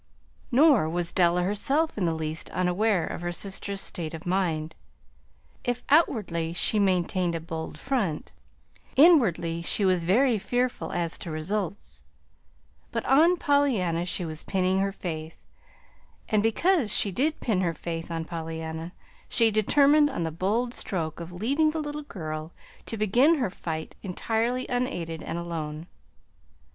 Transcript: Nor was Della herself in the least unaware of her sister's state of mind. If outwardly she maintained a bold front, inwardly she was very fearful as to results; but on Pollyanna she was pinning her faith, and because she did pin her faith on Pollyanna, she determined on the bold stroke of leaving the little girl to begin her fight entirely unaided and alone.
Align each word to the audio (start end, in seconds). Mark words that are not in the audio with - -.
Nor 0.51 0.89
was 0.89 1.11
Della 1.11 1.43
herself 1.43 1.95
in 1.95 2.05
the 2.05 2.15
least 2.15 2.49
unaware 2.49 3.05
of 3.05 3.21
her 3.21 3.31
sister's 3.31 3.81
state 3.81 4.15
of 4.15 4.25
mind. 4.25 4.73
If 5.63 5.83
outwardly 5.89 6.53
she 6.53 6.79
maintained 6.79 7.35
a 7.35 7.39
bold 7.39 7.77
front, 7.77 8.31
inwardly 8.95 9.61
she 9.61 9.85
was 9.85 10.03
very 10.05 10.39
fearful 10.39 10.91
as 10.91 11.19
to 11.19 11.29
results; 11.29 12.01
but 12.91 13.05
on 13.05 13.37
Pollyanna 13.37 14.07
she 14.07 14.25
was 14.25 14.43
pinning 14.43 14.79
her 14.79 14.91
faith, 14.91 15.37
and 16.27 16.41
because 16.41 16.91
she 16.91 17.11
did 17.11 17.39
pin 17.39 17.61
her 17.61 17.75
faith 17.75 18.09
on 18.09 18.25
Pollyanna, 18.25 18.93
she 19.29 19.51
determined 19.51 20.09
on 20.09 20.23
the 20.23 20.31
bold 20.31 20.73
stroke 20.73 21.19
of 21.19 21.31
leaving 21.31 21.69
the 21.69 21.79
little 21.79 22.01
girl 22.01 22.51
to 22.87 22.97
begin 22.97 23.35
her 23.35 23.51
fight 23.51 23.95
entirely 24.01 24.67
unaided 24.67 25.21
and 25.21 25.37
alone. 25.37 25.85